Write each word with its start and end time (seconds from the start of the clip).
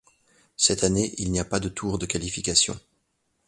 Cette 0.57 0.83
année, 0.83 1.13
il 1.19 1.31
n'y 1.31 1.39
a 1.39 1.45
pas 1.45 1.59
de 1.59 1.69
tour 1.69 1.99
de 1.99 2.07
qualification. 2.07 2.75